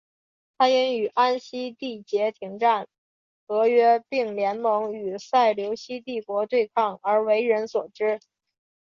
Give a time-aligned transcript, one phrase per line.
[0.57, 2.87] 他因与安息缔结停战
[3.45, 8.19] 和约并联盟与塞琉西帝国对抗而为人所知。